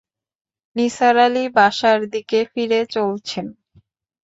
নিসার 0.75 1.15
আলি 1.17 1.43
বাসার 1.57 1.99
দিকে 2.13 2.39
ফিরে 2.51 2.79
চলছেন। 2.93 3.45